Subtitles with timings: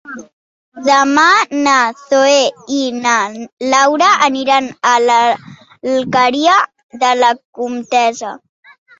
[0.85, 1.23] Demà
[1.65, 2.39] na Zoè
[2.77, 3.11] i na
[3.73, 6.55] Laura aniran a l'Alqueria
[7.05, 8.33] de la Comtessa.